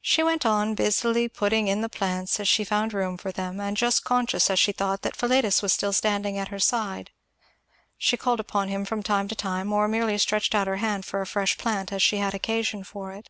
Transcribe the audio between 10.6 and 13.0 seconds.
her hand, for a fresh plant as she had occasion